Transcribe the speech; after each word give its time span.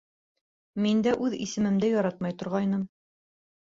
Мин 0.85 1.05
дә 1.09 1.13
үҙ 1.27 1.37
исемемде 1.43 1.95
яратмай 1.95 2.39
торғайным. 2.43 2.93